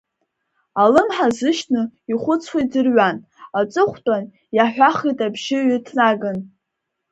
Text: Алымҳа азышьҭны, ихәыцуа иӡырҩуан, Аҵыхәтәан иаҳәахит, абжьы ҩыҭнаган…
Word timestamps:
Алымҳа 0.81 1.27
азышьҭны, 1.31 1.81
ихәыцуа 2.11 2.59
иӡырҩуан, 2.63 3.17
Аҵыхәтәан 3.59 4.23
иаҳәахит, 4.55 5.17
абжьы 5.25 5.57
ҩыҭнаган… 5.67 6.37